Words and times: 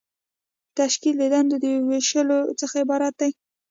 تشکیل 0.79 1.15
د 1.19 1.23
دندو 1.33 1.57
د 1.63 1.65
ویشلو 1.89 2.39
څخه 2.59 2.75
عبارت 2.83 3.13
دی. 3.21 3.31